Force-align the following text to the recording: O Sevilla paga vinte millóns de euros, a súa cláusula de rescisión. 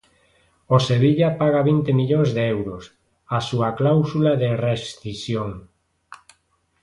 O 0.75 0.77
Sevilla 0.87 1.29
paga 1.41 1.61
vinte 1.69 1.91
millóns 1.99 2.29
de 2.35 2.43
euros, 2.55 2.83
a 3.37 3.39
súa 3.47 3.69
cláusula 3.79 4.31
de 4.41 4.49
rescisión. 4.65 5.49